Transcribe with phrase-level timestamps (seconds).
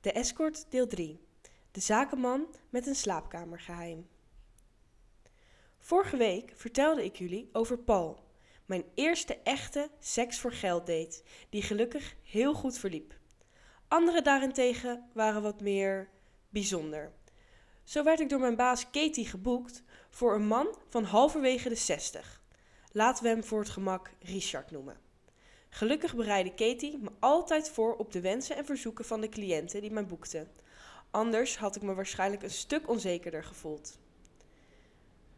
[0.00, 1.20] De escort deel 3.
[1.70, 4.08] De zakenman met een slaapkamergeheim.
[5.78, 8.18] Vorige week vertelde ik jullie over Paul,
[8.64, 13.18] mijn eerste echte seks voor geld date, die gelukkig heel goed verliep.
[13.88, 16.10] Andere daarentegen waren wat meer
[16.48, 17.12] bijzonder.
[17.84, 22.42] Zo werd ik door mijn baas Katie geboekt voor een man van halverwege de 60.
[22.92, 25.09] Laten we hem voor het gemak Richard noemen.
[25.70, 29.90] Gelukkig bereidde Katie me altijd voor op de wensen en verzoeken van de cliënten die
[29.90, 30.48] mij boekten.
[31.10, 33.98] Anders had ik me waarschijnlijk een stuk onzekerder gevoeld.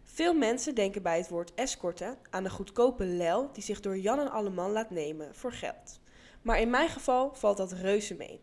[0.02, 4.18] Veel mensen denken bij het woord escorten aan de goedkope lel die zich door Jan
[4.18, 6.00] en Alleman laat nemen voor geld.
[6.42, 8.40] Maar in mijn geval valt dat reuze mee.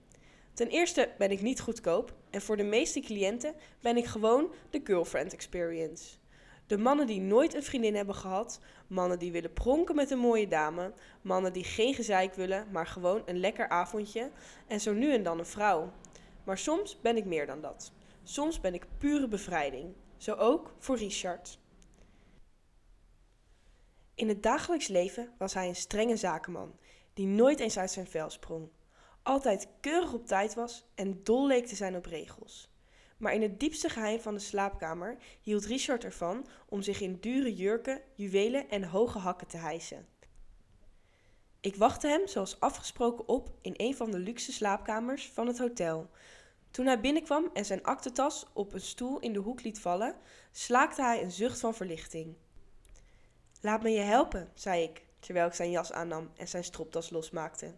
[0.53, 4.81] Ten eerste ben ik niet goedkoop en voor de meeste cliënten ben ik gewoon de
[4.84, 6.17] girlfriend experience.
[6.69, 10.47] De mannen die nooit een vriendin hebben gehad, mannen die willen pronken met een mooie
[10.47, 14.31] dame, mannen die geen gezeik willen, maar gewoon een lekker avondje
[14.67, 15.91] en zo nu en dan een vrouw.
[16.43, 17.91] Maar soms ben ik meer dan dat.
[18.23, 19.93] Soms ben ik pure bevrijding.
[20.17, 21.59] Zo ook voor Richard.
[24.15, 26.76] In het dagelijks leven was hij een strenge zakenman,
[27.13, 28.70] die nooit eens uit zijn vel sprong.
[29.23, 32.70] Altijd keurig op tijd was en dol leek te zijn op regels.
[33.20, 37.55] Maar in het diepste geheim van de slaapkamer hield Richard ervan om zich in dure
[37.55, 40.07] jurken, juwelen en hoge hakken te hijsen.
[41.61, 46.09] Ik wachtte hem zoals afgesproken op in een van de luxe slaapkamers van het hotel.
[46.71, 50.15] Toen hij binnenkwam en zijn aktentas op een stoel in de hoek liet vallen,
[50.51, 52.35] slaakte hij een zucht van verlichting.
[53.61, 57.73] Laat me je helpen, zei ik, terwijl ik zijn jas aannam en zijn stropdas losmaakte.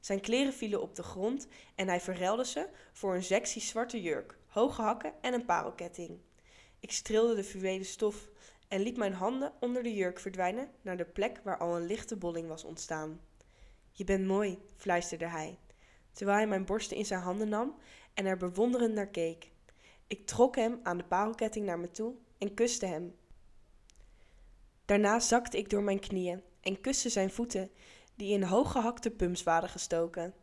[0.00, 4.38] Zijn kleren vielen op de grond en hij verruilde ze voor een sexy zwarte jurk,
[4.54, 6.18] hoge hakken en een parelketting.
[6.80, 8.28] Ik streelde de fluwelen stof
[8.68, 12.16] en liet mijn handen onder de jurk verdwijnen naar de plek waar al een lichte
[12.16, 13.20] bolling was ontstaan.
[13.92, 15.58] Je bent mooi, fluisterde hij,
[16.12, 17.74] terwijl hij mijn borsten in zijn handen nam
[18.14, 19.50] en er bewonderend naar keek.
[20.06, 23.16] Ik trok hem aan de parelketting naar me toe en kuste hem.
[24.84, 27.70] Daarna zakte ik door mijn knieën en kuste zijn voeten,
[28.14, 30.34] die in hooggehakte pumps waren gestoken.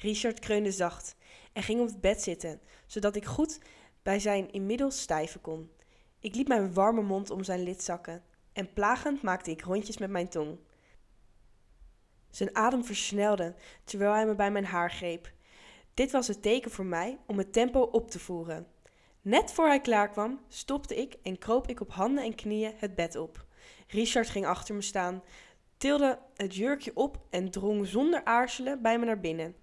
[0.00, 1.16] Richard kreunde zacht
[1.52, 3.60] en ging op het bed zitten, zodat ik goed
[4.02, 5.70] bij zijn inmiddels stijven kon.
[6.20, 8.22] Ik liet mijn warme mond om zijn lid zakken
[8.52, 10.58] en plagend maakte ik rondjes met mijn tong.
[12.30, 13.54] Zijn adem versnelde
[13.84, 15.32] terwijl hij me bij mijn haar greep.
[15.94, 18.66] Dit was het teken voor mij om het tempo op te voeren.
[19.22, 22.94] Net voor hij klaar kwam, stopte ik en kroop ik op handen en knieën het
[22.94, 23.46] bed op.
[23.86, 25.22] Richard ging achter me staan,
[25.76, 29.54] tilde het jurkje op en drong zonder aarzelen bij me naar binnen.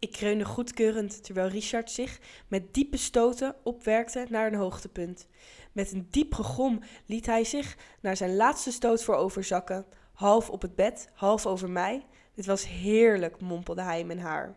[0.00, 5.26] Ik kreunde goedkeurend terwijl Richard zich met diepe stoten opwerkte naar een hoogtepunt.
[5.72, 10.74] Met een diep gegom liet hij zich naar zijn laatste stoot vooroverzakken, half op het
[10.74, 12.06] bed, half over mij.
[12.34, 14.56] Dit was heerlijk, mompelde hij in mijn haar.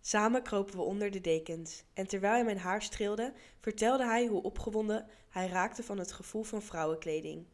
[0.00, 4.42] Samen kropen we onder de dekens en terwijl hij mijn haar streelde, vertelde hij hoe
[4.42, 7.46] opgewonden hij raakte van het gevoel van vrouwenkleding.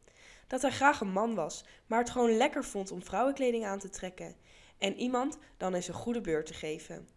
[0.46, 3.88] Dat hij graag een man was, maar het gewoon lekker vond om vrouwenkleding aan te
[3.88, 4.36] trekken
[4.80, 7.08] en iemand dan eens een goede beurt te geven.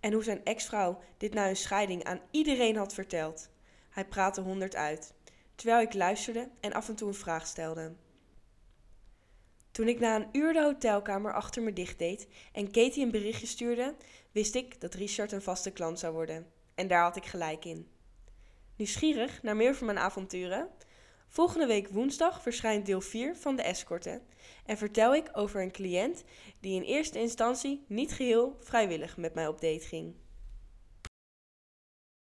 [0.00, 3.50] En hoe zijn ex-vrouw dit na hun scheiding aan iedereen had verteld.
[3.90, 5.14] Hij praatte honderd uit,
[5.54, 7.92] terwijl ik luisterde en af en toe een vraag stelde.
[9.70, 13.46] Toen ik na een uur de hotelkamer achter me dicht deed en Katie een berichtje
[13.46, 13.94] stuurde,
[14.32, 16.46] wist ik dat Richard een vaste klant zou worden.
[16.74, 17.88] En daar had ik gelijk in.
[18.76, 20.68] Nieuwsgierig naar meer van mijn avonturen?
[21.32, 24.22] Volgende week woensdag verschijnt deel 4 van de escorten
[24.66, 26.24] en vertel ik over een cliënt
[26.60, 30.14] die in eerste instantie niet geheel vrijwillig met mij op date ging.